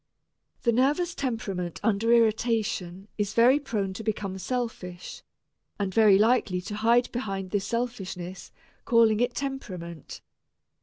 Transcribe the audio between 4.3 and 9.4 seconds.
selfish and very likely to hide behind this selfishness, calling it